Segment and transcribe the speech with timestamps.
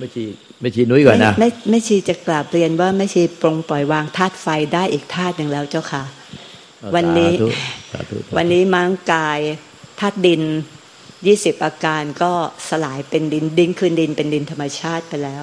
[0.00, 0.24] ไม่ชี
[0.60, 6.04] ไม่ชีนุ้ยก่อนนะไม่ไม่ชีจะกราบเรียนว่าไม่ชีปรงปล่อยวางธาตุไฟได้อีกธาตุหนึ่งแล้วเจ้าค่ะ
[6.94, 7.32] วันนี้
[8.36, 9.40] วันนี้มังกาย
[10.00, 10.42] ธาตุดิน
[11.26, 12.32] ยี่สิบอาการก็
[12.68, 15.42] สลายเป็นดินดินคืนดินเป็นดินธรรมชาติไปแล้ว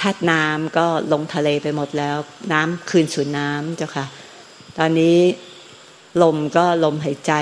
[0.00, 2.16] ธาตุน้ำก็ลงทะเลไปหมดแล้ว
[2.52, 4.06] น้ำคืนสู่น้ำเจ้าค่ะ
[4.78, 5.18] ตอนนี้
[6.22, 7.32] ลมก็ลมหายใจ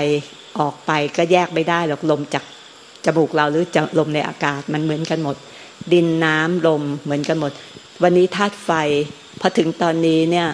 [0.59, 2.43] ออกไปก็แยกไม่ได้หรอกลมจาก
[3.05, 5.35] จมูกเราหรือจะลมในอากาศมันเหมือนกันหมด
[5.93, 7.51] ดินน้ำลมเหมือนกันหมด
[8.03, 8.71] วันนี้ธาตุไฟ
[9.39, 10.47] พอถึงตอนนี้เนี่ย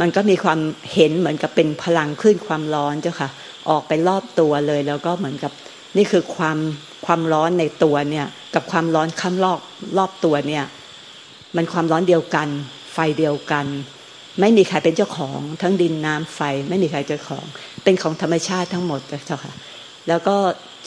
[0.00, 0.60] มันก็มีความ
[0.92, 3.30] เห็นเหมือนกับเป็นพลังขึ้นความร้อนเจ้าค่ะ
[3.70, 5.52] ออกไปรอบตัวเลย แล้วก็เหมือนกับ
[5.96, 6.58] นี่คือความ
[7.06, 9.58] ความร้อนในตัวเนี่ยกับความร้อนข้ามรอบ
[9.98, 10.64] รอบตัวเนี่ย
[11.56, 12.48] มันความร้อนเดียวกัน
[12.92, 13.66] ไฟเดียวกัน
[14.40, 17.44] ไม่มีใครเป็นเจ้าของ ทั้งดินน้ำไฟไม่มีใครเจ้าของ
[17.84, 19.52] เป็นของธรรมชาติทั้งหมดเจ้าค่ะ
[20.08, 20.36] แล้วก็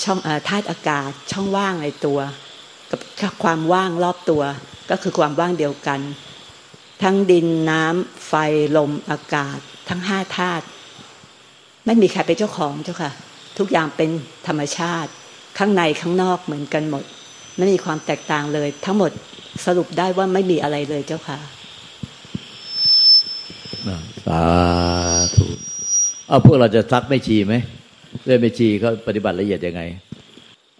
[0.04, 2.20] ช่องธาตุอากาศช่องว่างในตัว
[2.92, 4.44] กับความว่างรอบตัว
[4.90, 6.00] ก็คือความว่างเดียวกัน
[7.04, 8.34] ทั้งดินน้ำไฟ
[8.78, 9.58] ลมอากาศ
[9.90, 10.66] ทั้งห้าธาตุ
[11.86, 13.12] ไม่มีใครเป็นเจ้าของเจ้าค่ะ
[13.58, 14.10] ทุกอย่างเป็น
[14.48, 15.12] ธรรมชาติ
[15.58, 17.04] ข้างในข้างนอกเหมือนกันหมด
[17.58, 19.12] ไม่มีความแตกต่างเลย ทั้งหมด
[19.66, 21.40] สรุปได้ว่าไม่มีอะไรเลยเจ้าค่ะ
[24.26, 24.44] สา
[25.36, 25.46] ธุ
[26.28, 27.56] เอาพวกเราจะซักไม่ชีไหม
[28.26, 29.82] เรื่องไม่ชีเขาปฏิบัติละเอียดยังไง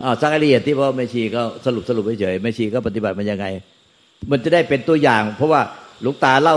[0.04, 3.46] อ้าวซักละเอียดที่พ่อไม่ชีเขาสรุปสรุปเฉยไม่ชีก็ปฏิบัติมันยังไง
[4.32, 5.62] มันจะได้เป็นตัวอย่าง เพราะว่า
[6.06, 6.56] ลูกตาเล่า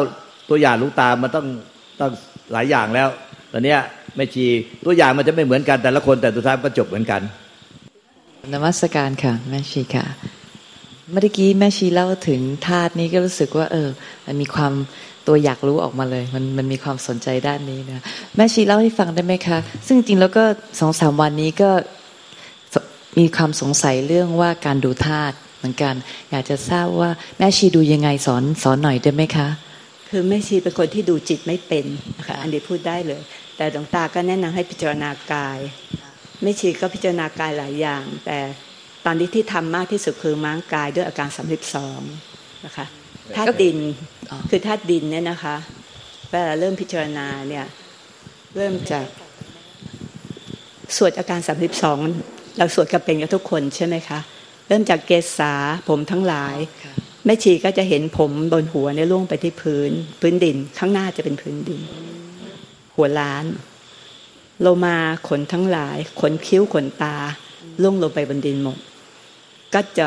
[0.51, 1.47] ตัวอย่างลูกตามันต้อง
[2.01, 2.11] ต้อง
[2.53, 3.09] หลายอย่างแล้ว
[3.53, 3.79] ตอนเนี้ย
[4.17, 4.47] ไม่ชี
[4.87, 7.21] ตัวอย่างมันจะไม่เหมือนกันแต่ละคนแต่ตัวท้ายก็จบเหมือนกัน
[8.53, 10.07] นมัสการค่ะแม่ชีค่ะ
[11.11, 13.89] เมื่อกี้แม่ชีเล่าถึงธาตุนี้ก็รู้สึกว่า เออ
[14.27, 14.73] มันมีความ
[15.27, 18.03] ตัวอยากรู้ออกมาเลย มันมันมีความสนใจด้านนี้นะ
[18.37, 20.45] แม่ชีเล่าให้ฟังได้ไหมคะ ซึ่งจริงแล้วก็
[20.81, 21.71] สองสามวันนี้ก็
[23.19, 25.95] มีความสงสัยเรื่องว่าการดูธาตุเหมือนกัน
[26.31, 29.49] อยากจะทราบว่าแม่ชีดูยังไงสอนสอนหน่อยได้ไหมคะ
[30.11, 31.85] คือแม่ชีเป็นคนที่ดูจิตไม่เป็น
[32.19, 33.23] นะคะอันนี้พูดได้เลย
[33.57, 35.59] แต่หลวงตาก็แนะนำให้พิจารณากาย
[36.43, 38.39] แม่ชีก็พิจารณากายหลายอย่าง แต่
[39.05, 42.01] ตอนนี้ที่ทำมากที่สุดคือม้างกายด้วยอาการสามสิบสอง
[42.65, 42.87] นะคะ
[43.37, 43.79] ธาตุดิน
[44.51, 45.57] คือธาตุดินเนี่ยนะคะ
[46.31, 47.67] เวลาเริ่มพิจารณาเนี่ย
[48.57, 49.07] เริ่มจาก
[50.97, 51.99] สวดอาการสามสิบสอง
[52.59, 54.19] เราสวดกันเป็นกับทุกคนใช่ไหมคะ
[54.67, 55.53] เริ่มจากเกษา
[55.89, 56.57] ผมทั้งหลาย
[57.25, 59.91] แม่ชีก็จะเห็นผมบนหัวเนี่ยล่วงไปที่พื้น
[60.21, 61.81] พื้นดินข้างหน้าจะเป็นพื้นดิน
[62.97, 63.45] หัวล้าน
[64.61, 64.97] โลมา
[65.29, 67.17] ขนทั้งหลายขนคิ้วขนตา
[67.83, 68.79] ล่วงลงไปบนดินหมด
[69.75, 70.07] ก็จะ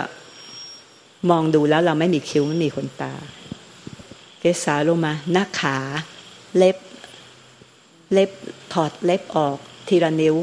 [1.29, 3.13] มองดูแล้วเราไม่มีคิ้วไม่มีขนตา
[4.39, 5.77] เกสาลงมาหน้าขา
[6.57, 6.77] เล็บ
[8.13, 8.29] เล็บ
[8.73, 9.57] ถอดเล็บออก
[9.87, 10.35] ทีละนิ้ว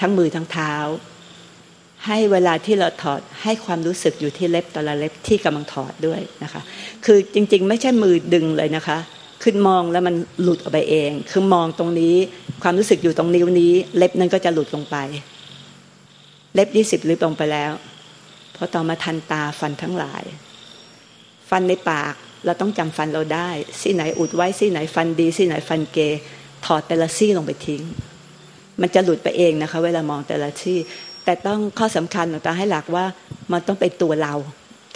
[0.00, 0.74] ทั้งมือทั้งเท้า
[2.06, 6.62] ให้เวลาที่เราถอดให้ความรู้สึกอยู่ที่เล็บแต่ละเล็บที่กำลังถอดด้วยนะคะ
[7.04, 8.98] คือจริงๆ ไม่ใช่มือดึงเลยนะคะ
[9.42, 12.14] ขึ้นมองแล้วมันหลุดออกไปเอง คือมองตรงนี้
[12.62, 14.96] ความรู้สึกอยู่ตรงนิ้วนี้ เล็บนั้นก็จะหลุดลงไป
[16.54, 17.72] เล็บยี่สิบลิบลงไปแล้ว
[18.56, 20.22] พอต่อมาทันตาฟันทั้งหลาย
[21.50, 23.50] ฟันในปากเราต้องจำฟันเราได้
[23.80, 25.98] ซี่ไหนอุดไว้ซี่ไหนฟันดีซี่ไหนฟันเก
[26.66, 27.82] ถอดแต่ละซี่ลงไปทิ้ง
[28.80, 30.78] มันจะหลุดไปเองนะคะ เวลามองแต่ละซี่
[31.24, 33.04] แต่ต้องข้อสำคัญหลวงตาให้หลักว่า
[33.52, 34.34] มันต้องเป็นตัวเรา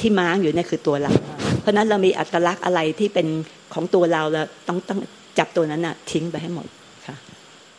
[0.01, 1.13] ที่ม้างอยู่นี่คือตัวเรา
[1.61, 3.27] เพราะนั้นเรามีอัตลักษณ์อะไรที่เป็น
[3.75, 5.01] ของตัวเราแล้วต้องต้อง
[5.39, 6.67] จับตัวนั้นอะทิ้งไปให้หมด
[7.07, 7.17] ค่ะ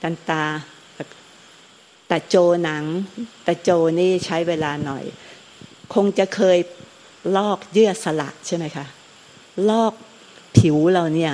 [0.01, 0.43] ตันตา
[2.07, 2.83] แต่โจหนัง
[3.43, 3.69] แต่โจ
[3.99, 5.03] นี่ใช้เวลาหน่อย
[5.93, 6.57] คงจะเคย
[7.37, 8.85] ลอกเยื่อสลักใช่ไหมคะ
[9.69, 9.93] ลอก
[10.57, 11.33] ผิวเราเนี่ย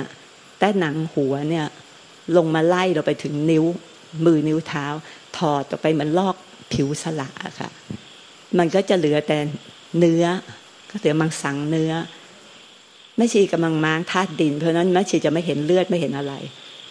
[0.58, 1.66] แต่หนังหัวเนี่ย
[2.36, 3.64] ลงมาไล่เราไปถึงนิ้ว
[4.24, 4.86] มือนิ้วเท้า
[5.38, 6.36] ถอดออกไปมันลอก
[6.72, 7.28] ผิวสละ
[7.60, 7.70] ค่ะ
[8.58, 9.38] มันก็จะเหลือแต่
[9.98, 10.24] เนื้อ
[10.90, 11.92] ก็เหลือมังสังเนื้อ
[13.16, 16.34] แม่ชีกำลังม้างธาตุดิน เพราะนั้นแม่ชีจะไม่เห็นเลือดไม่เห็นอะไร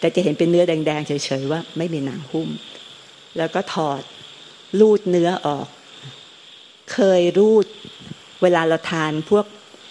[0.00, 2.48] แต่จะเห็นเป็นเนื้อแดงๆเฉยๆว่าไม่มีหนังหุ้ม
[3.36, 4.02] แล้วก็ถอด
[4.80, 5.66] ลูดเนื้อออก
[6.92, 7.66] เคยรูด
[8.42, 9.44] เวลาเราทานพวก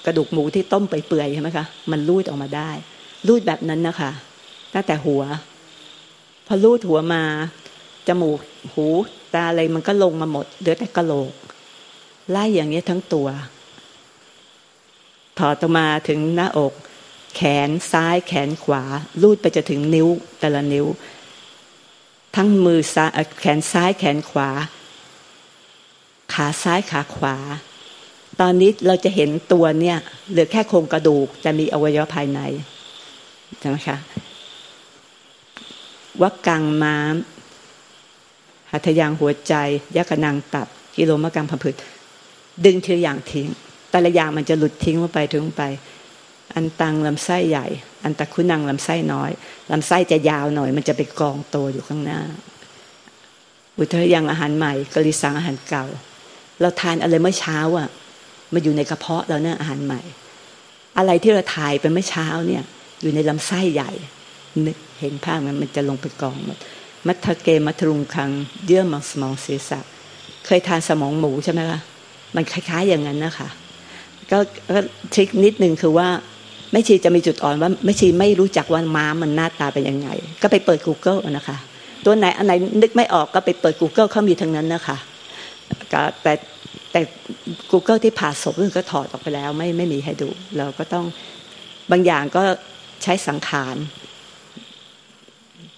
[0.05, 2.69] กระดูกหมูที่ต้มไปเปื่อยใช่ไหมคะมันรูดออกมาได้
[3.27, 4.11] รูดแบบนั้นนะคะ
[4.73, 5.23] ตั้งแต่หัว
[6.47, 7.23] พอรูดหัวมา
[8.07, 8.39] จมูก
[8.73, 8.87] หู
[9.33, 11.33] ตาอะไรมันก็ลงมาหมดเหลือแต่กระโหลก
[12.29, 13.27] ไล่อย่างนี้ทั้งตัว
[15.37, 16.73] ถอดออกมาถึงหน้าอก
[17.35, 18.83] แขนซ้ายแขนขวา
[19.21, 20.07] ลูดไปจะถึงนิ้ว
[20.39, 20.85] แต่ละนิ้ว
[22.35, 23.09] ทั้งมือซ้าย
[23.41, 24.49] แขนซ้ายแขนขวา
[26.33, 27.35] ขาซ้ายขาขวา
[28.39, 29.97] ตอนนี้เราจะเห็นตัวเนี่ย
[30.31, 32.39] เหลือแค่โครงกระดูกจะมีอวัยวะภายใน
[33.59, 33.97] ใช่ไหมคะ
[36.21, 37.15] วักกังม้าม
[38.71, 39.53] หัตถยางหัวใจ
[39.97, 41.75] ยักกนังตับ กิโลมะกังพมพืช
[42.65, 43.47] ดึงทีอย่างทิ้ง
[43.89, 45.63] แต่ละอย่างมันจะหลุดทิ้งลงไปถึงไป
[46.55, 47.67] อันตังลำไส้ใหญ่
[48.03, 49.31] อันตะคุนังลำไส้น้อย
[49.71, 52.21] ลำไส้จะยาวหน่อย มันจะไปกองโตอยู่ข้างหน้า
[53.77, 55.85] อุทยังอาหารใหม่กริสังอาหารเก่า
[56.61, 57.89] เราทานอะไรเมื่อเช้าอะ
[58.53, 60.01] มาอยู่ในกระเพาะเราเนี่ยอาหารใหม่
[60.97, 62.63] อะไรที่เราถ่ายไปเมื่อเช้าเนี่ย
[63.01, 63.91] อยู่ในลำไส้ใหญ่
[64.65, 66.57] นึกเห็นภาพมันมันจะลงไปกองหมด
[67.07, 68.29] มัทเกมัทรุงคัง
[68.65, 69.79] เยื่อมังสมองศีรษะ
[70.45, 71.79] เคยทานสมองหมูใช่ไหมคะ
[72.35, 73.49] มันคล้าย ๆ อย่างนั้นนะคะ
[74.31, 74.37] ก็
[75.13, 76.07] ทริคนิดนึงคือว่า
[76.71, 80.09] ไม่ชีจะมีจุดอ่อนว่าไม่ชีไม่รู้จักว่าม้ามันหน้าตาเป็นยังไง
[80.41, 81.57] ก็ไปเปิด Google นะคะ
[82.05, 84.97] ตัวไหนอันไหนนึกไม่ออกก็ไปเปิด Google เขามีทั้งนั้นนะคะ
[86.21, 86.33] แต่
[86.91, 87.01] แต่
[87.71, 91.05] Google ที่ผ่าศพก็ถอดออกไปแล้ว ไม่ไม่มีให้ดู เราก็ต้อง
[91.91, 92.43] บางอย่างก็
[93.03, 93.75] ใช้สังขาร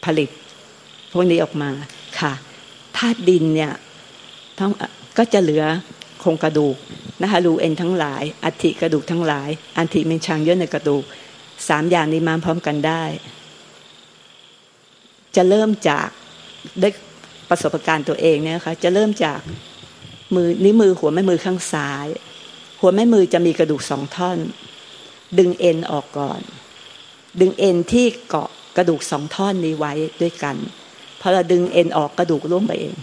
[0.05, 0.29] ผลิต
[1.13, 1.69] พวกนี้ออกมา
[2.19, 2.33] ค่ะ
[2.97, 3.73] ธาตุดินเนี่ย
[4.59, 4.71] ต้อง
[5.17, 5.63] ก็จะเหลือ
[6.19, 6.77] โครงกระดูก
[7.21, 11.03] นะคะรูเอ็นทั้งหลายอัฐิกระดูกทั้งหลาย อัฐิเป็นชังเยอะในกระดูก
[11.67, 13.03] สามอย่างนี้มาพร้อมกันได้
[15.35, 16.09] จะเริ่มจาก
[16.81, 16.89] ได้
[17.49, 19.39] ประสบการณ์ตัวเองเนี่ยค่ะจะเริ่มจาก
[20.35, 22.07] มือนิ้วมือหัวแม่มือข้างซ้าย
[22.79, 24.37] หัวแม่มือจะมีกระดูกสองท่อน
[25.39, 26.41] ดึงเอ็นออกก่อน
[27.39, 30.55] ดึงเอ็นที่เกาะกระดูกสองท่อนนี้ไว้ด้วยกัน
[31.25, 32.95] พอเราดึงเอ็นออกกระดูกร่วมไปเอง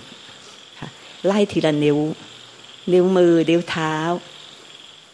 [1.26, 1.98] ไล่ทีละนิ้ว
[2.92, 3.94] นิ้วมือ นิ้วเท้า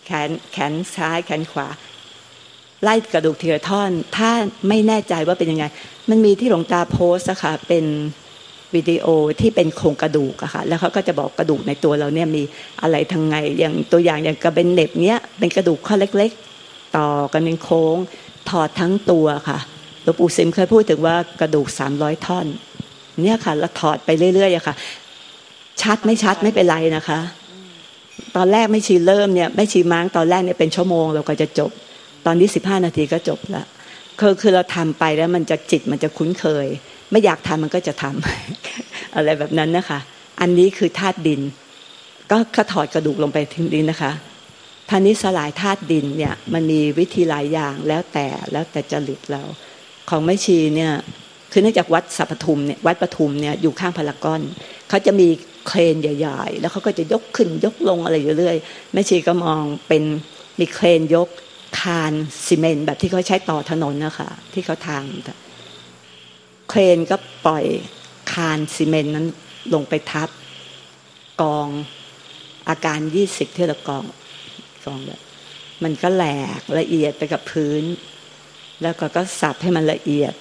[0.06, 1.68] แขนแขนซ้ายแขนขวา
[2.82, 4.30] ไล่กระดูกทีละท่อน ถ้า
[4.68, 5.64] ไม่แน่ใจว่าเป็นยังไง
[6.08, 7.84] มันมีที่หลวงตาโพสอะค่ะเป็น
[8.74, 9.06] วิดีโอ
[9.40, 12.42] ที่เป็นโครงกระดูกอะค่ะ แล้วเขาก็จะบอกกระดูกในตัวเราเนี่ยมี
[12.82, 16.30] อะไรทางไง อย่างตัวอย่างอย่างกระเบนเน็บเนี้ยเป็นกระดูกข้อเล็ก
[16.62, 17.96] ๆ ต่อกันเป็นโค้ง
[18.48, 19.58] ถอดทั้งตัวค่ะ
[20.02, 22.46] หลวงปู่ซิมเคยพูดถึงว่ากระดูกสามร้อยท่อน
[23.22, 24.74] เนี่ยค่ะเราถอดไปเรื่อยๆอะค่ะ
[25.82, 27.18] ชัดไม่ชัดไม่เป็นไรนะคะ
[28.36, 31.70] ตอนแรกไม่ชีเริ่มเนี่ยไม่ชีมั้งตอนแรกเนี่ยเป็นชั่วโมงเราก็จะจบ
[32.26, 33.64] ตอนนี้สิบห้านาทีก็จบละ
[34.20, 36.66] คือคือเราทำไปแล้วมันจะจิตมันจะคุ้นเคย
[37.10, 39.98] ไม่อยากทำมันก็จะทำอะไรแบบนั้นนะคะ
[40.40, 41.40] อันนี้คือธาตุดิน
[42.30, 44.12] ก็ขถอดกระดูกลงไปทิ้งดินนะคะ
[44.88, 49.42] ท่านี้สลายธาตุดินเนี่ยมันมีวิธีหลายอย่างแล้วแต่แล้วแต่จริตเรา
[50.08, 50.92] ของไม่ชีเนี่ย
[51.52, 54.40] คือเนื่องจากวัดสัพทุมเนี่ยวัดปทุมเนี่ยอยู่ข้างพารากอน
[54.88, 55.28] เขาจะมี
[55.66, 58.56] เครนใหญ่ๆ แล้วเขาก็จะยกขึ้นยกลงอะไรอยู่เรื่อย
[58.92, 60.02] แม่ชีก็มองเป็น
[60.58, 61.28] มีเครนยก
[61.80, 62.12] คาน
[62.46, 65.02] ซีเมนต์แบบที่เขาใช้ต่อถนนนะคะที่เขาทาง
[66.68, 67.16] เครนก็
[67.46, 67.64] ปล่อย
[68.32, 69.26] คานซีเมนต์นั้น
[69.74, 70.28] ลงไปทับ
[71.42, 71.68] กอง
[72.68, 74.04] อาการยี่สิบเท่ากอง
[74.84, 75.20] กองแบบ
[75.84, 76.24] มันก็แหล
[76.58, 77.82] กละเอียดไปกับพื้น
[78.82, 80.34] แล้วก็ก็สับให้มันละเอียด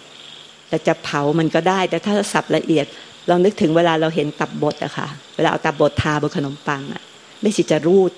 [0.69, 2.85] แต่จะเผามันก็ได้ แต่ถ้าสับละเอียด
[3.29, 7.01] ลองนึกถึงเวลาเราเห็นตับบดอะค่ะ เวลาเอาตับบดทาบนขนมปังอะ
[7.41, 8.11] ไม่สิจะรูด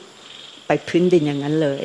[0.67, 1.83] ไปพื้นดินอย่างนั้นเลย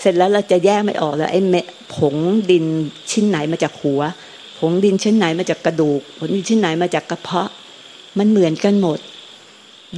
[0.00, 1.66] เสร็จแล้วเราจะแยกไม่ออกแล้วไอ้เม็ด
[1.96, 2.16] ผง
[2.50, 2.64] ดิน
[3.10, 4.00] ชิ้นไหนมาจากหัว
[4.58, 7.50] ผงดินชิ้นไหนมาจากกระดูก ผงดินชิ้นไหนมาจากกระเพาะ
[8.18, 8.98] มันเหมือนกันหมด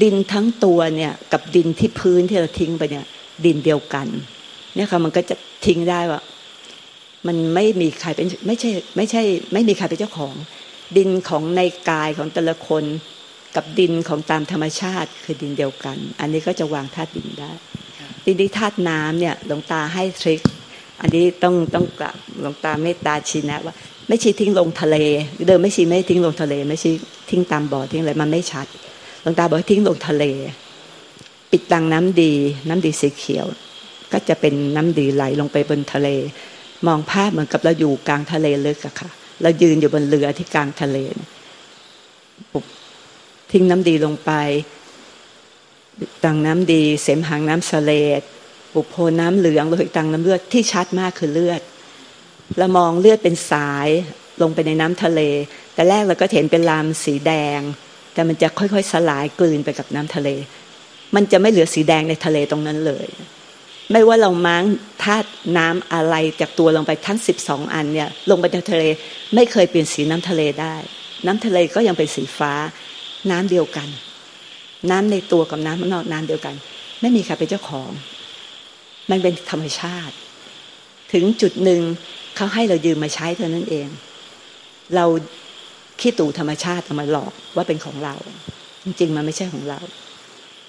[0.03, 3.07] ดินทั้งตัวเนี่ยกับดินที่พื้นที่เราทิ้งไปเนี่ย
[3.45, 4.07] ดินเดียวกัน
[4.75, 6.21] เนี่ยค่ะมันก็จะทิ้งได้ว่า
[7.27, 9.23] มันไม่มีใครเป็นไม่ใช่ไม่ใช่
[9.53, 10.35] ไม่มีใครเป็นเจ้าของ
[10.97, 11.61] ดินของใน
[11.91, 12.85] กายของแต่ละคน
[13.57, 17.53] กับดินของตามธรรมชาติคือดินเดียวกัน อันนี้ก็จะวางธาตุดินได้
[18.25, 20.43] ดินที่ธาตุน้ำเนี่ยหลวงตาให้ทริค
[21.01, 23.75] อันนี้ต้องต้องกลับหลวงตาเมตตาชี้นะว่า
[24.09, 24.97] ไม่ชี้ทิ้งลงทะเล
[25.47, 26.95] เดิมไม่ชี้ไม่ทิ้งลงทะเล ไม่ชี้
[27.31, 28.67] ทิ้งตามบ่อทิ้งอะไรมันไม่ชัด
[29.23, 30.25] หลวงตาบอกทิ้งลงทะเล
[31.51, 32.33] ปิดตังน้ำดี
[32.69, 33.47] น้ำดีสีเขียว
[34.13, 36.09] ก็จะเป็นน้ำดีไหลลงไปบนทะเล
[36.87, 39.11] มองภาพเหมือนกับเราอยู่กลางทะเลลึกอะค่ะ
[39.43, 40.99] เรายืนอยู่บนเรือที่กลางทะเล
[42.53, 42.65] ปุบ
[43.53, 44.31] ทิ้งน้ำดีลงไป
[46.25, 48.23] ตังน้ำดีเสมหางน้ำสเลด
[48.73, 51.63] ปุบโพน้ำเหลืองโลหิตตังน้ำเลือดที่ชัดมากคือเลือด
[52.59, 53.89] เรามองเลือดเป็นสาย
[54.43, 55.21] ลงไปในน้ำทะเล
[55.75, 57.61] แต่แรกเราก็เห็นเป็นลามสีแดง
[58.13, 60.29] แต่มันจะค่อยๆสลายกลืนไปกับน้ำทะเล
[61.15, 63.09] มันจะไม่เหลือสีแดงในทะเลตรงนั้นเลย
[63.93, 64.65] ไม่ว่าเราม้าง
[65.05, 65.29] ธาตุ
[65.59, 68.85] น้ำอะไรจากตัวลงไปทั้งสิบสองอันเนี่ย ลงไปในทะเล
[69.35, 70.75] ไม่เคยเปลี่ยนสีน้ำทะเลได้
[71.27, 72.53] น้ำทะเลก็ยังเป็นสีฟ้า
[73.31, 73.89] น้ำเดียวกัน
[74.91, 76.55] น้ำในตัวกับน้ำนนอกน้ำเดียวกัน
[77.01, 77.91] ไม่มีใครเป็นเจ้าของ
[79.11, 80.15] มันเป็นธรรมชาติ
[81.13, 81.81] ถึงจุดหนึ่ง
[82.37, 83.89] เขาให้เรายืมมาใช้เท่านั้นเอง
[84.95, 85.05] เรา
[86.01, 88.15] ขี้ตู่ธรรมชาติมาหลอกว่าเป็นของเรา
[88.85, 89.81] จริงๆมันไม่ใช่ของเรา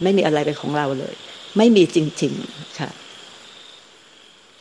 [0.04, 1.16] ไม่มีอะไรเป็นของเราเลย
[1.58, 2.90] ไม่มีจริง ๆ ค่ะ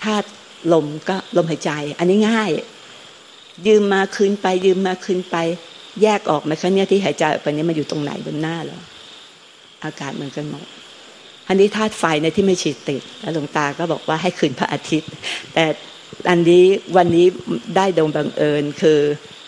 [0.04, 0.28] ธาตุ
[0.72, 2.50] ลมก็ลมหายใจ อันนี้ง่าย
[3.66, 5.36] ยืมมาคืนไป ยืมมาคืนไป
[6.02, 8.76] แยกออกไหมคะเนี่ยที่หายใจไปนี้มันอยู่ตรงไหนบนหน้าเรา
[9.84, 10.66] อากาศเหมือนกันหมด
[11.48, 15.10] อันนี้ธาตุไฟในที่ไม่ฉีดติดแล้วหลวงตาก็บอกว่าให้คืนพระอาทิตย์
[15.54, 15.64] แต่
[16.30, 16.64] อันนี้
[16.96, 17.26] วันนี้
[17.76, 18.98] ได้โดงบังเอิญคือ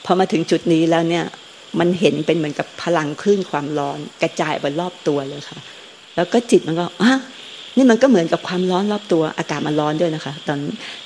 [0.05, 1.25] พอมาถึงจุดนี้แล้วเนี่ย
[1.79, 5.59] มันเห็นเป็นเหมือนกับพลังคลื่นความร้อน กระจายไปรอบตัวเลยค่ะ
[6.17, 7.13] แล้วก็จิตมันก็อะ
[7.77, 10.59] นี่มันก็เหมือนกับความร้อนรอบตัว อากาศมันร้อนด้วยนะคะ ตอน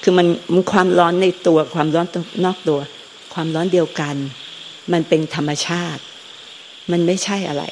[0.03, 2.07] คือมันมันความร้อนในตัวความร้อน
[2.45, 2.79] นอกตัว
[3.35, 4.17] ความร้อนเดียวกัน
[4.93, 6.03] มันเป็นธรรมชาติ
[6.93, 7.65] มันไม่ใช่อะไร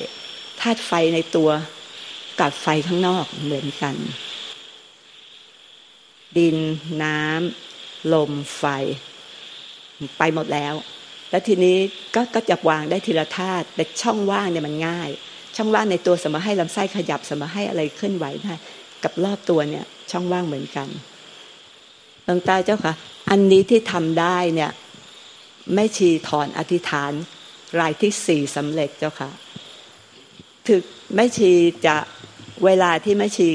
[0.60, 1.50] ธาตุไฟในตัว
[2.40, 3.94] กับไฟข้างนอกเหมือนกัน
[6.38, 6.56] ดิน
[7.02, 8.64] น้ำลมไฟ
[10.18, 10.74] ไปหมดแล้ว
[11.30, 11.76] แล้วทีนี้
[12.14, 15.10] ก็ก็จะวางได้ทีละธาตุแต่ช่องว่างเนี่ยมันง่าย
[15.56, 18.54] ช่องว่างในตัวสมมติให้ลำไส้ขยับสมมติให้อะไรเคลื่อนไหวได้
[19.04, 20.88] กับรอบตัวเนี่ยช่องว่างเหมือนกัน
[22.24, 22.94] หลวงตาเจ้าค่ะ
[23.30, 24.70] อันนี้ที่ทำได้เนี่ย
[25.74, 27.12] ไม่ชีถอนอธิษฐาน
[27.80, 29.30] รายที่สี่สำเร็จเจ้าค่ะ
[30.68, 30.82] ถึก
[31.14, 31.52] ไม่ชี
[31.86, 31.96] จะ
[32.64, 33.48] เวลาที่ไม่ชี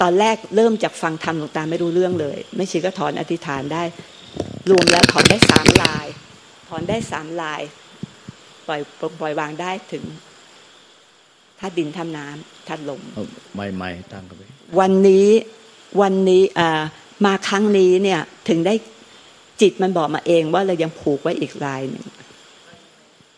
[0.00, 3.82] ตอนแรกเริ่มจากฟังธรรมหลวงตาไม่รู้เรื่องเลย ไม่ชีก็ถอนอธิษฐานได้
[4.70, 6.06] รวมแล้วถอนได้สามลาย
[6.68, 7.62] ถอนได้สามลาย
[8.66, 8.80] ปล่อย
[9.20, 10.04] ปล่อยวางได้ถึง
[11.60, 13.00] ธาตุดินธาตุน้ำธาตุลม
[13.56, 14.42] ไม่ไม่ตั้งกันไป
[14.78, 15.28] วันนี้
[16.00, 16.70] วันนี้อ่า
[17.24, 18.74] มาครั้งนี้เนี่ยถึงได้
[19.60, 22.06] จิตมันบอกมาเองว่าเรายังผูกไว้อีกลายหนึ่ง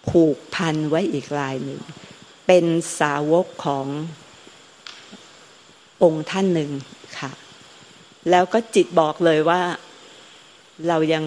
[0.08, 1.80] ผูกพันไว้อีกลายหนึ่ง
[2.46, 2.64] เป็น
[3.00, 3.86] สาวกของ
[6.02, 6.70] องค์ท่านหนึ่ง
[7.18, 7.30] ค่ะ
[8.30, 9.60] แล้วก็จิตบอกเลยว่า
[10.88, 11.24] เรายัง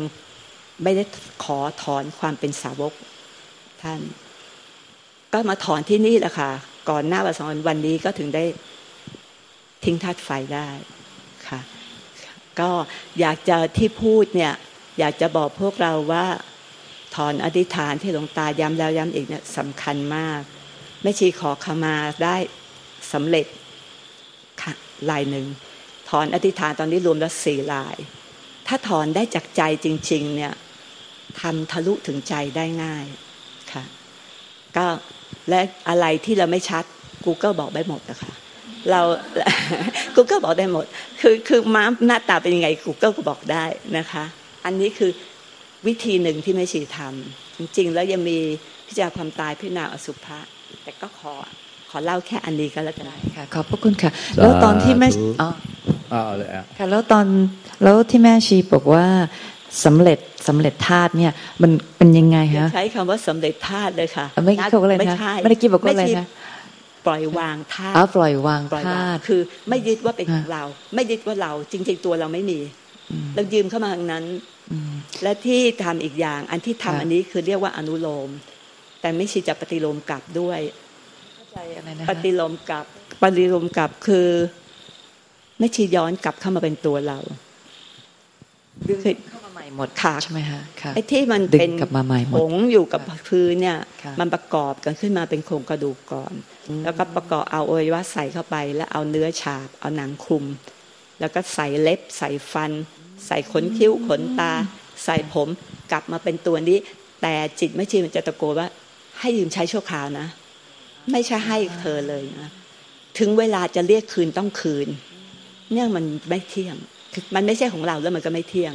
[0.83, 1.03] ไม่ได้
[1.43, 2.93] ขอถอนความเป็นสาวก
[3.81, 3.99] ท่าน
[5.31, 6.51] ก็มาถอนที่นี่แหละค่ะ
[6.89, 8.45] ก่อนหน้าวันสองวันนี้ก็ถึงได้
[9.83, 10.69] ทิ้งธาตุไฟได้
[11.47, 11.59] ค่ะ
[12.59, 12.69] ก็
[13.19, 14.53] อยากจะที่พูดเนี่ย
[14.99, 16.25] อยากจะบอกพวกเราว่า
[17.15, 20.41] ถอนอธิษฐานที่หลวงตาย้ำแล้วย้ำอีกเนี่ยสำคัญมาก
[21.01, 22.35] แม่ชีขอขมาได้
[23.13, 23.45] สำเร็จ
[24.61, 24.73] ค่ะ
[25.09, 25.45] ลายหนึ่ง
[26.09, 27.95] ถอนอธิษฐานตอนนี้รวมแล้วสี่ลาย
[28.67, 30.53] ถ้าถอนได้จากใจจริง ๆ เนี่ย
[31.41, 33.05] ทำทะลุถึงใจได้ง่าย
[33.71, 33.83] ค่ะ
[34.77, 34.85] ก็
[35.49, 36.83] และอะไรที่เราไม่ชัด
[37.25, 38.33] Google บอกได้หมดนะคะ
[38.91, 39.01] เรา
[40.15, 40.85] Google บอกได้หมด
[41.21, 43.65] คือคือม้าหน้าตาเป็นยังไง Google ก็บอกได้
[43.97, 44.23] นะคะ
[44.65, 45.11] อันนี้คือ
[45.87, 48.37] วิธีหนึ่งที่ไม่ชีทำจริงๆ แล้วยังมี
[48.87, 50.39] พิจารณาความตายพิจารณาอสุภะ
[50.83, 51.33] แต่ก็ขอ
[51.89, 55.07] ขอเล่าแค่อันนี้ก็แล้วกันค่ะขอบพระคุณค่ะ แล้วตอนที่แม่
[55.41, 55.49] อ๋อ
[56.13, 57.25] อ่าเอาเลยอะค่ะแล้วตอน
[57.83, 59.05] แล้วที่แม่ชีบอกว่า
[59.85, 66.27] สำเร็จสำเร็จธาตุเนี่ย มันเป็นยังไงฮะใช้คำว่าสำเร็จธาตุเลยค่ะเไม่เขาบอกอะไรไม่นะใช่ไม่ได้กี้บอกว่าอะไรนะ
[67.05, 70.63] ปล่อยวางธาตุอ๋อปล่อยวางปล่อยวาธางตุคือ ไม่ยึดว่าเป็นของอ่าเรา
[70.95, 72.59] ไม่ยึดว่าเราจริง ๆ ตัวเราไม่มี
[73.11, 74.23] อืมเรายืมเข้ามาทางนั้น
[74.71, 78.29] อืมและที่ทำอีกอย่าง อันที่ทำค่ะอันนี้คือเรียกว่าอนุโลม
[79.01, 80.59] แต่ไม่ใช่จะปฏิโลมกลับด้วย
[81.35, 82.85] เข้าใจอะไรนะปคะฏิโลมกลับ
[83.23, 84.27] ปฏิโลมกลับคือ
[85.59, 87.19] ไม่ชีย้อนกลับเข้ามาเป็นตัวเรา
[89.71, 96.33] ดึงคือเข้ามาใหม่หมดค่ะใช่ไหมคะค่ะไอ้ที่มันดึงเป็นกลับมาใหม่หมดผงอยู่กับพื้นเนี่ยค่ะมันประกอบกันขึ้นมาเป็นโครงกระดูกก่อน
[96.83, 100.45] แล้วก็ประกอบเอาอวัยวะใส่เข้าไป แล้วเอาเนื้อฉาบ เอาหนังคลุม
[101.19, 102.71] แล้วก็ใส่เล็บ ใส่ฟัน
[103.27, 104.51] ใส่ขนคิ้วขนตา
[105.05, 105.47] ใส่ผม
[105.91, 106.77] กลับมาเป็นตัวนี้
[107.21, 108.67] แต่จิตไม่ชีมันจะตะโกนว่า
[109.19, 110.27] ให้ยืมใช้ชั่วคราวนะ
[111.11, 112.49] ไม่ใช่ให้เธอเลยนะ
[113.19, 114.87] ถึงเวลาจะเรียกคืนต้องคืน
[115.73, 116.75] เนี่ยมันไม่เที่ยง
[117.13, 118.73] คือมันไม่ใช่ของเราแล้วมันก็ไม่เที่ยง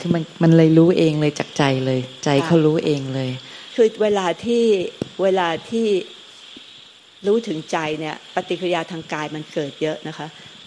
[0.00, 3.30] คือมันมันเลยรู้เองเลยจากใจเลย ใจเขารู้เองเลย
[3.74, 4.64] คือเวลาที่
[5.22, 5.86] เวลาที่
[7.26, 10.26] รู้ถึงใจเนี่ยปฏิกิริยาทางกายมันเกิดเยอะนะคะ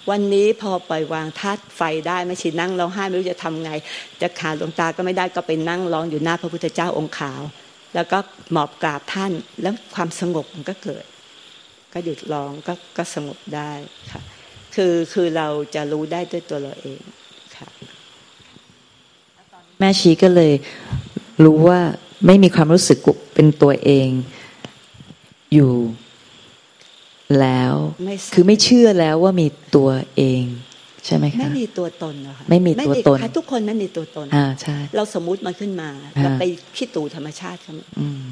[0.10, 3.72] วันนี้พอปล่อยวางธาตุไฟได้ไม่ชินนั่งร้องไห้ไม่รู้จะทำไง
[4.22, 7.42] จะขาดหลวงตาก็ไม่ได้ก็ไปนั่งร้องอยู่หน้าพระพุทธเจ้าองค์ขาว
[7.96, 8.18] แล้วก็
[8.52, 9.32] หมอบกราบท่าน
[9.62, 11.06] แล้วความสงบมันก็เกิด
[11.94, 13.72] ก็หยุดร้องก็ก็สงบได้
[14.12, 14.22] ค่ะ
[14.76, 17.02] คือคือเราจะรู้ได้ด้วยตัวเราเอง
[17.58, 17.68] ค่ะ
[19.80, 20.54] แม่ชีก็เลย
[21.44, 21.80] รู้ว่า
[22.26, 22.98] ไม่มีความรู้สึก
[23.34, 24.10] เป็นตัวเอง
[25.54, 25.74] อยู่
[27.40, 27.74] แล้ว
[28.06, 30.44] ไม่ทราบคือไม่เชื่อแล้วว่ามีตัวเอง
[31.06, 36.44] ใช่ไหมไม่คะมีตัวตนนะคะไม่มีตัวตนค่ะทุกคนไม่มีตัวตนอ่าใช่เราสมมุติมันขึ้นมาอ่าเราไป
[36.78, 38.32] คิดตู่ธรรมชาติเขาอืม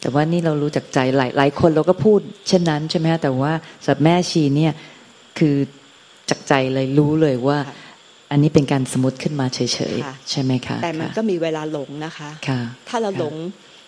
[0.00, 3.52] แต่ว่านี่เรารู้จากใจหลายหลายคนเราก็พูด เช่นนั้นใช่ไหมคะแต่ว่า
[3.84, 4.72] สำหรับแม่ชีเนี่ย
[5.38, 5.56] คือ
[6.30, 7.74] จากใจเลยรู้เลยว่าค่ะ
[8.30, 9.68] อันนี้เป็นการสมมติขึ้นมาเฉย
[10.06, 13.34] ค่ะๆใช่ไหมคะแต่มันค่ะก็มีเวลาหลงนะคะค่ะถ้าเราค่ะหลง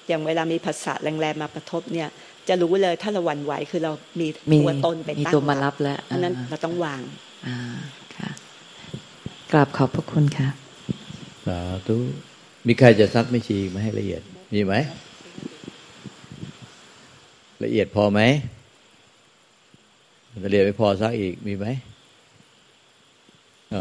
[0.09, 2.09] อย่างเวลามีภาษาแรงๆมากระทบเนี่ย
[2.49, 7.03] จะรู้เลยถ้าเราหวั่นไหวคือเรามีมีตัวตนไปมีตั้งตัวมารับแล้วเพราะฉะนั้นอ่าเราต้องวาง
[7.47, 7.59] อ่า
[8.17, 8.31] ค่ะ
[9.53, 10.49] กราบขอบพระคุณค่ะ
[11.47, 11.97] สาธุ
[12.67, 14.23] มีใครจะซักไม่ชีมาให้ละเอียด
[14.55, 14.75] มีไหม
[17.65, 18.21] ละเอียดพอไหม
[20.51, 21.67] เรียนไม่พอซักอีกมีไหม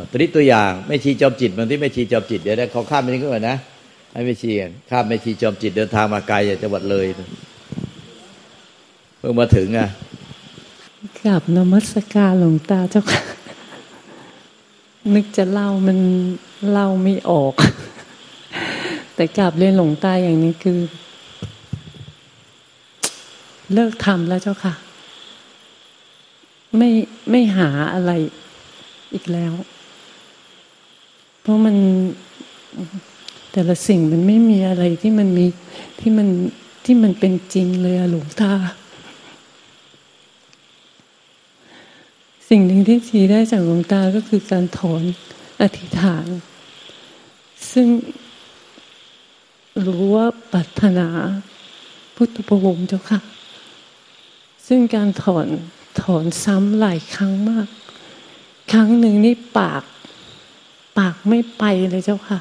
[0.10, 3.58] ตัวนี้ตัวอย่างไม่ชีจอมจิตบางที่ไม่ชีจอมจิตเดี๋ยวได้เขาข้ามไปนี่ก่อนนะ
[4.12, 7.06] ให้ไม่ชีกันข้ามไม่ชีจอมจิตเดินทางมาไกลจากจังหวัดเลย
[9.18, 9.90] เพิ่งมาถึงอะ
[11.26, 13.22] กับนมัสการหลวงตาเจ้าค่ะ
[15.14, 16.00] นึกจะเล่ามัน
[16.72, 17.54] เล่าไม่ออก
[19.16, 20.80] แต่กลับเรียนหลวงตาอย่างนี้คือ
[23.74, 24.74] เลิกทำแล้วเจ้าค่ะ
[26.78, 26.90] ไม่
[27.30, 28.12] ไม่หาอะไร
[29.14, 29.54] อีกแล้ว
[31.42, 31.76] เพราะมัน
[33.52, 35.46] แต่ละสิ่งมันไม่มีอะไรที่มันมี
[36.00, 36.28] ที่มัน
[36.86, 38.54] ที่มันเป็นจริงเลยหลวงตา
[42.50, 45.04] สิ่งหนึ่งที่ชี้ได้จากหลวงตาก็คือการถอน
[45.62, 46.28] อธิษฐาน
[47.72, 47.88] ซึ่ง
[49.86, 51.08] รู้ว่าปรารถนา
[52.16, 53.20] พุทธประวงเจ้าค่ะ
[54.68, 55.48] ซึ่งการถอน
[56.02, 57.68] ถอนซ้ำหลายครั้งมาก
[58.72, 59.84] ครั้งหนึ่งนี่ปาก
[61.28, 62.40] ไม่ไปเลยเจ้าค่ะ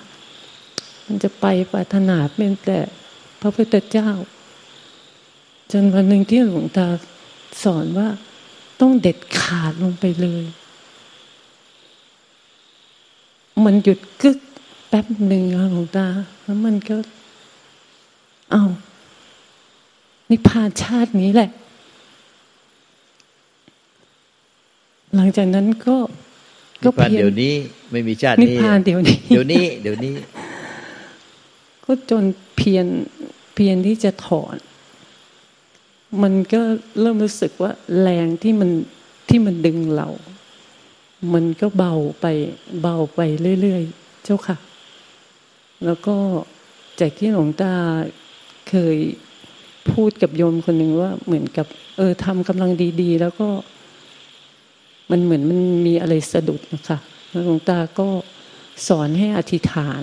[1.05, 2.79] มันจะไปปรารถนาเป็นแต่
[3.41, 4.11] พระพุทธเจ้า
[5.73, 6.87] จนวันหนึ่งที่หลวงตา
[7.63, 8.09] สอนว่า
[8.81, 10.45] ต้องเด็ดขาดลงไปเลย
[13.65, 14.39] มันหยุดกึก
[14.89, 16.07] แป๊บหนึ่งหลวงตา
[16.43, 16.97] แล้วมันก็
[18.53, 18.65] เอา
[20.31, 21.51] นิพพานชาตินี้แหละ
[25.15, 25.97] หลังจากนั้นก็
[26.85, 27.55] ก็เพียนเดี๋ยวนี้
[27.91, 30.15] ไม่มีชาตินี้นิพพานเดี๋ยวนี้ เดี๋ยวนี้ เดี๋ยวนี้
[31.85, 32.25] ก็จน
[32.57, 32.87] เพียน
[33.55, 34.57] เพียนที่จะถอน
[36.23, 36.61] มันก็
[37.01, 38.71] เริ่มรู้สึกว่าแรงที่มัน
[39.29, 40.09] ที่มันดึงเรา
[41.35, 42.27] มันก็เบาไป
[42.83, 43.21] เบาไป
[43.61, 44.57] เรื่อยๆ เจ้าค่ะ
[45.85, 46.17] แล้วก็
[47.01, 47.75] จากที่หลวงตา
[48.69, 48.97] เคย
[49.93, 52.71] พูดกับโยมคนหนึ่งว่าเหมือนกับ เออทำกำลัง
[53.03, 53.49] ดี ๆ แล้วก็
[55.11, 56.99] มันเหมือนมันมีอะไรสะดุดนะคะ
[57.47, 58.09] หลวงตาก็
[58.89, 60.03] สอนให้อธิษฐาน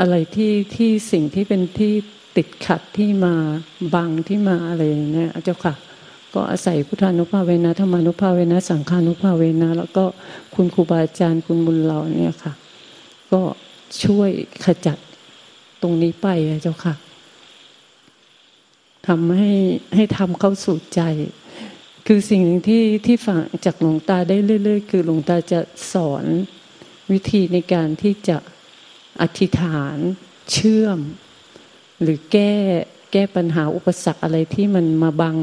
[0.00, 1.94] อะไรที่ที่สิ่งที่เป็นที่
[2.36, 3.34] ติดขัดที่มา
[3.94, 4.82] บังที่มาอะไร
[5.14, 5.74] เนี่ยเจ้าค่ะ
[6.34, 10.04] ก็อาศัยพุทธานุภาเวนะธรรมานุภาเวนะสังฆานุภาเวนะแล้วก็
[10.54, 12.52] คุณครูบาอาจารย์คุณบุญเราเนี่ยค่ะ
[13.32, 13.40] ก็
[14.04, 14.30] ช่วย
[14.64, 14.98] ขจัด
[15.82, 16.26] ตรงนี้ไป
[16.62, 16.94] เจ้าค่ะ
[19.06, 19.52] ทำให้
[19.94, 21.00] ให้ทำเข้าสู่ใจ
[22.08, 25.60] คือสิ่งหนึ่งที่ที่ฝังจากหลวงตาได้เรื่อย ๆ คือหลวงตาจะ
[25.92, 26.24] สอน
[27.12, 28.36] วิธีในการที่จะ
[29.20, 29.96] อธิษฐาน
[30.52, 30.98] เชื่อม
[32.02, 32.54] หรือแก้
[33.12, 35.36] แก้ปัญหาอุปสรรคอะไรที่มันมาบัง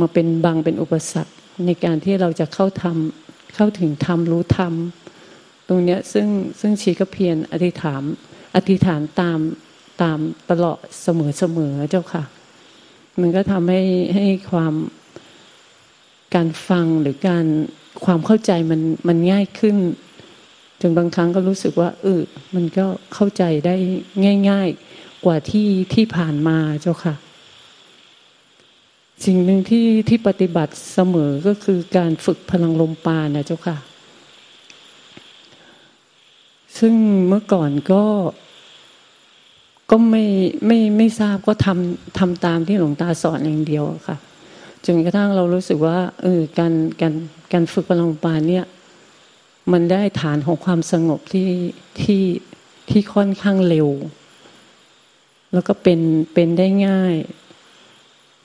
[0.00, 1.32] มาเป็นบังเป็นอุปสรรค
[1.66, 4.74] ในการที่เราจะเข้าทำเข้าถึงธรรมรู้ธรรม
[5.68, 6.28] ตรงเนี้ยซึ่ง
[6.60, 8.02] ซึ่งชีก็เพียรอธิษฐาน
[8.56, 9.38] อธิษฐานตาม
[10.02, 10.18] ตาม
[10.50, 12.22] ตลอดเสมอเสมอเจ้าค่ะ
[13.20, 13.82] มันก็ทำให้
[14.14, 14.74] ให้ความ
[16.36, 17.46] การฟังหรือการ
[18.04, 19.76] ความเข้าใจมันมันง่ายขึ้น
[20.80, 22.20] จนบางครั้งก็รู้สึกว่าเออ
[22.54, 23.76] มันก็เข้าใจได้
[24.50, 27.14] ง่าย ๆ กว่าที่ที่ผ่านมาเจ้าค่ะ
[29.24, 33.76] สิ่งหนึ่งที่ที่ปฏิบัติเสมอก็คือการฝึกพลังลมปานะเจ้าค่ะ
[36.78, 36.94] ซึ่ง
[37.28, 38.04] เมื่อก่อนก็
[39.90, 40.24] ก็ไม่
[40.66, 44.16] ไม่ไม่ทราบก็ทำทำตามที่หลวงตาสอนอย่างเดียวค่ะ
[44.86, 47.14] จนกระทั่งเรารู้สึกว่าเออการการ
[47.52, 48.64] การฝึกพลังปานเนี่ย
[49.72, 51.50] มันได้ฐานของความสงบที่
[52.00, 52.24] ที่
[52.90, 53.88] ที่ค่อนข้างเร็ว
[55.52, 56.00] แล้วก็เป็น
[56.34, 57.14] เป็นได้ง่าย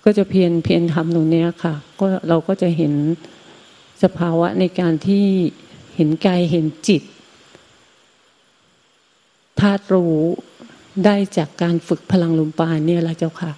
[0.04, 2.94] ก็จะเพียรเพียรทำตรงนี้ค่ะ ก็เราก็จะเห็น
[4.04, 5.26] สภาวะในการที่
[5.96, 7.04] เห็นกายเห็นจิต
[9.60, 10.18] ธาตุรู้
[11.06, 13.52] ได้จากการฝึกพลังลมปานเนี่ยแหละเจ้าค่ะ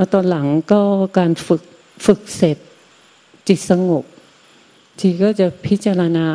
[0.00, 0.82] แล้วตอนหลังก็
[1.18, 1.62] การฝึก
[2.06, 2.58] ฝึกเสร็จ
[3.48, 4.04] จิตสงบ
[4.98, 6.26] ทีก็จะพิจารณา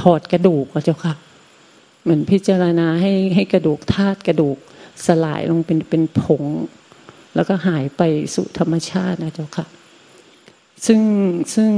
[0.00, 1.14] ถอดกระดูกเจ้าค่ะ
[2.02, 4.56] เหมือนพิจารณาให้ให้กระดูกธาตุกระดูก
[5.06, 6.44] สลายลงเป็นเป็นผง
[7.34, 8.02] แล้วก็หายไป
[8.34, 9.66] สู่ธรรมชาตินะเจ้าค่ะ
[10.86, 11.00] ซึ่ง
[11.54, 11.70] ซึ่ง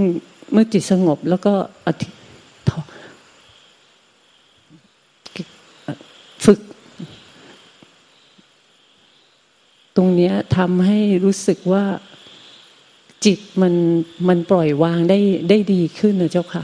[0.52, 1.54] เมื่อจิตสงบแล้วก็
[1.86, 2.08] อธิ
[6.46, 6.60] ฝึก
[10.00, 11.84] ตรงนี้ทำให้รู้สึกว่า
[13.24, 13.74] จิตมัน
[14.28, 16.62] มันปล่อยวางได้ได้ดีขึ้นนะเจ้าค่ะ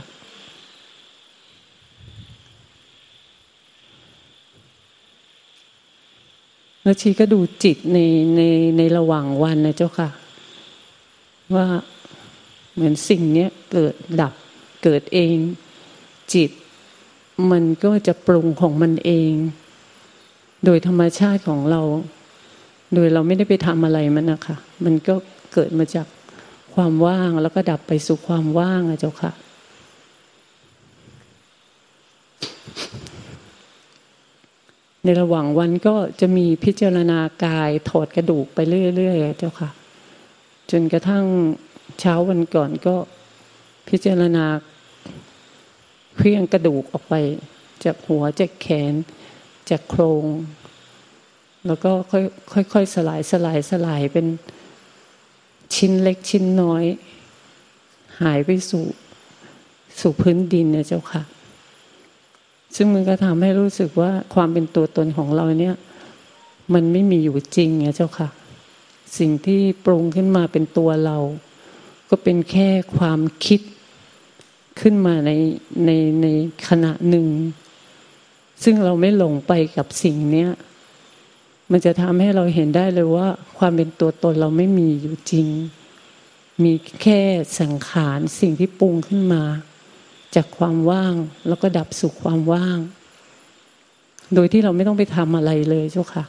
[6.83, 7.99] แล้วชีก็ดูจิตใน
[8.37, 8.41] ใน
[8.77, 10.09] ในระหว่างวันนะเจ้าค่ะ
[11.55, 11.67] ว่า
[12.75, 14.33] เหมือนสิ่งนี้เกิดดับ
[14.85, 15.37] เกิดเอง
[16.35, 16.51] จิต
[17.51, 19.33] มันก็จะปรุงของมันเอง
[20.65, 21.83] โดยธรรมชาติของเรา
[22.93, 25.15] โดยเราไม่ได้ไปทำอะไรมันนะคะมันก็
[25.53, 26.07] เกิดมาจาก
[26.75, 29.33] ความว่างแล้วก็ดับไปสู่ความว่างอะเจ้าค่ะ
[35.05, 38.59] ในระหว่างวันก็จะมีพิจารณากายถอดกระดูกไป
[38.97, 39.71] เรื่อยๆเจ้าค่ะ
[40.71, 41.25] จนกระทั่ง
[42.01, 42.97] เช้าวันก่อนก็
[43.89, 44.47] พิจารณา
[46.17, 47.15] เคลื่องกระดูกออกไป
[47.85, 48.95] จากหัวจากแขน
[49.71, 50.25] จากโครง
[51.67, 51.93] แล้วก็
[52.53, 54.27] ค่อยๆสลายสลายสลายเป็น
[55.75, 56.85] ชิ้นเล็กชิ้นน้อย
[58.21, 58.85] หายไปสู่
[60.01, 61.23] สู่พื้นดินเนี่ยเจ้าค่ะ
[62.77, 65.75] ซึ่งมันก็ทำให้รู้สึกว่าความเป็นตัวตนของเราเนี่ย
[66.75, 68.29] มันไม่มีอยู่จริงไงเจ้าค่ะ
[69.19, 71.19] สิ่งที่ปรุงขึ้นมาเป็นตัวเรา
[72.11, 73.61] ก็เป็นแค่ความคิด
[74.81, 75.31] ขึ้นมาใน
[75.87, 75.91] ใน
[76.23, 76.27] ใน
[76.69, 77.27] ขณะหนึ่ง
[78.63, 80.51] ซึ่งเราไม่หลงไปกับสิ่งเนี้ย
[81.71, 85.49] มันจะทำให้เราเห็นได้เลยว่า ความเป็นตัวตนเราไม่มีอยู่จริง
[86.65, 86.73] มี
[87.03, 87.21] แค่
[87.61, 89.43] สังขารสิ่งที่ปรุงขึ้นมา
[90.35, 91.15] จากความว่าง
[91.49, 92.79] แล้วก็ดับสู่ความว่าง
[94.35, 96.25] โดยที่เราไม่ต้องไปทำอะไรเลยเจ้าค่ะ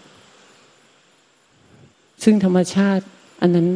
[2.24, 3.06] ซึ่งธรรมชาติ
[3.42, 3.68] อันนั้น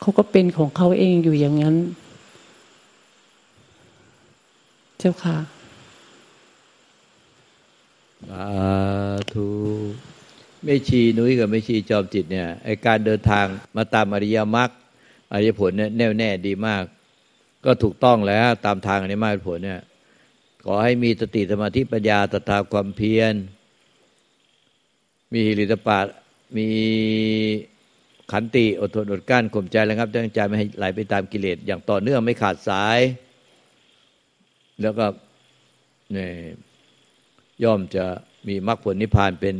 [0.00, 1.76] เขาก็เป็นของเขาเองอยู่อย่างนั้น
[4.98, 5.36] เจ้าค่ะ
[8.28, 8.48] สา
[9.32, 9.46] ธุ
[10.64, 13.46] ไม่ชีนุ้ยกับไม่ชีจอมจิตเนี่ยไอการเดินทาง
[13.76, 14.70] มาตามอริยมรรค
[15.32, 16.84] อริยผลเนี่ยแน่วแน่ดีมาก
[17.64, 19.80] ก็ถูกต้องแล้วตามทางอริยมรรคผลเนี่ย
[20.64, 23.34] ขอให้มีสติสมาธิปัญญาตถาความเพียร
[25.32, 25.98] มีหิริตปา
[26.56, 26.68] มี
[28.32, 32.98] ขันติอดทนอดกั้นข่มใจแล้วครับตั้งใจไม่ให้ไหลไปตามกิเลสอย่างต่อเนื่องไม่ขาดสาย
[34.82, 35.06] แล้วก็
[36.12, 36.32] เนี่ย
[37.64, 38.04] ย่อมจะ
[38.48, 39.56] มีมรรคผลนิพพานเป็น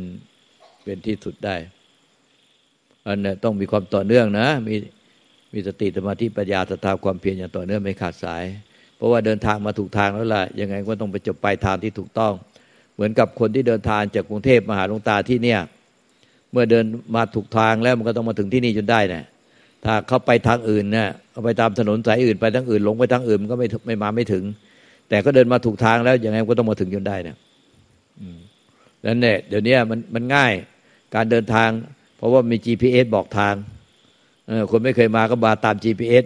[0.83, 1.55] เป็นที่สุดได้
[3.07, 4.75] อันนี้ต้องมีความต่อเนื่องนะ มี
[5.53, 8.43] มีสติสมาธิปัญญาสตาความเพียรอย่างต่อเนื่องไม่ขาดสาย
[8.97, 12.33] เพราะว่าเดินทางมาถูกทางแล้วล่ะยังไงก็ต้องไปจบปลายทางที่ถูกต้อง
[12.95, 15.59] เหมือนกับคนที่เดินทางจากกรุงเทพมาหาหลวงตาที่เนี่ย
[16.51, 19.23] เมื่อเดินมาถูกทางแล้วมันก็ต้องมาถึงที่นี่จนได้นะ
[19.85, 24.43] ถ้าเขาไปทางอื่นเนี่ยเขาไปตามถนนสายอื่นไปทางอื่นหลงไปทางอื่นมันก็ไม่ไม่มาไม่ถึง
[25.09, 27.35] แต่ก็เดินมาถูกทางแล้วยังไงก็ต้องมาถึงจนได้นะ
[29.03, 30.53] แล้วเนี่ยเดี๋ยวนี้มันมันง่าย
[31.15, 31.69] การเดินทาง
[32.17, 33.53] เพราะว่ามี GPS บอกทาง
[34.71, 36.25] คนไม่เคยมาก็มาตาม GPS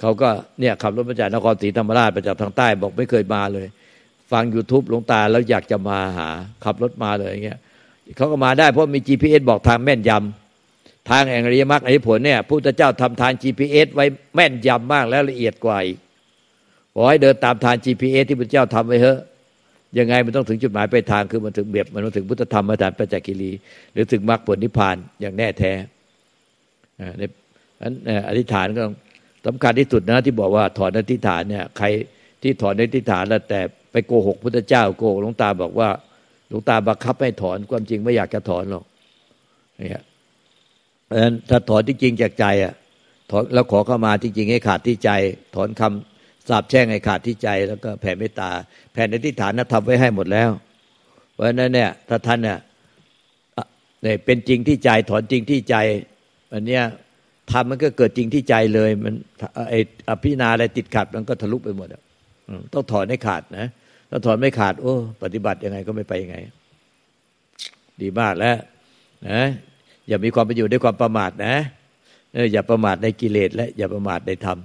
[0.00, 0.28] เขาก็
[0.60, 3.66] เนี่ยขับรถมาจากนครศรีธรรมราชไปจากทางใต้บอกไม่เคยมาเลย
[4.32, 6.28] ฟัง YouTube หลวงตาแล้วอยากจะมาหา
[6.64, 7.58] ขับรถมาเลยอย่างเงี้ย
[8.16, 15.98] เขาก็มาได้เพราะมี GPS บอกทางแม่นยำทางแห่งอริยมรรคอริยผลเนี่ยพุทธเจ้าทำทาง GPS ไว้แม่นยำมากแล้วละเอียดกว่าอีก
[16.94, 19.18] ขอให้เดินตามทาง GPS ที่พระเจ้าทำไว้เถอะ
[19.98, 23.50] ยังไงมันต้องถึงจุดหมายปลายทางคือมันถึงเบียบมันถึงพุทธธรรมอาจารย์ปัจจกิรี
[23.92, 25.72] หรือถึงมรรคผลนิพพานอย่างแน่แท้
[27.18, 27.22] ใน
[27.82, 27.94] นั้น
[28.28, 28.84] อธิษฐานก็
[29.46, 31.86] สำคัญที่สุดนะที่บอกว่าถอนอธิษฐานเนี่ยใคร
[32.42, 33.60] ที่ถอนอธิษฐานแล้วแต่
[33.92, 35.88] ไปโกหกพุทธเจ้าโกหกหลวงตาบอกว่า
[36.48, 38.84] หลวงตาบังคับให้ถอนความจริงไม่อยากจะถอนหรอก
[39.76, 40.02] เนี่ย
[41.04, 42.74] เพราะฉะนั้นถ้าถอนที่จริงจากใจอะ
[43.30, 45.10] ถอนแล้วขอเข้ามาที่จริงให้ขาดที่ใจ
[45.54, 46.15] ถอนคำ
[46.48, 48.50] สาบแช่งให้ขาดที่ใจแล้วก็แผ่เมตตา
[48.92, 50.50] แผ่ในที่ฐานนั้นทำไว้ให้หมดแล้ว
[51.32, 52.58] เพราะฉะนั้นเนี่ยถ้าท่านเนี่ย
[54.02, 55.76] เนี่ยเป็นจริงที่ใจถอนจริงที่ใจ
[56.54, 56.82] อันเนี้ย
[57.50, 59.14] ทำมันก็เกิดจริงที่ใจเลย มัน
[59.70, 59.74] ไอ
[60.08, 61.88] อภินาอะไรติดขัดมันก็ทะลุไปหมด
[62.72, 63.66] ต้องถอนให้ขาดนะ
[64.10, 66.36] ถ้าถอนไม่ขาด โอ้ ปฏิบัติยังไงก็ไม่ไปยังไง
[68.02, 68.56] ดีมากแล้ว
[69.28, 69.42] นะ
[70.08, 71.54] อย่ามีความประโยชน์ด้วยความประมาทนะ
[72.52, 74.58] อย่าประมาทในกิเลสและอย่าประมาทในธรรม